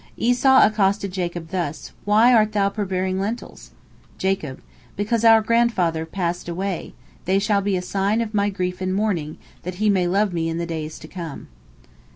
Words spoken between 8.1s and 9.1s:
of my grief and